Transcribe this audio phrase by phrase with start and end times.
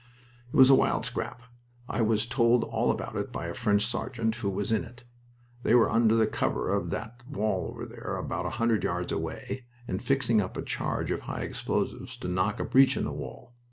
[0.51, 1.43] "It was a wild scrap.
[1.87, 5.03] I was told all about it by a French sergeant who was in it.
[5.61, 9.67] They were under the cover of that wall over there, about a hundred yards away,
[9.87, 13.53] and fixing up a charge of high explosives to knock a breach in the wall.